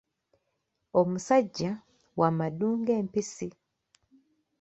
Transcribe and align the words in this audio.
Omusajja 0.99 1.71
wa 2.19 2.29
maddu 2.37 2.67
ng'empisi. 2.81 3.49